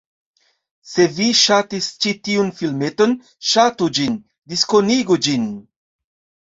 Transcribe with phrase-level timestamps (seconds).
[0.91, 3.15] Se vi ŝatis ĉi tiun filmeton,
[3.53, 4.21] ŝatu ĝin,
[4.55, 5.49] diskonigu ĝin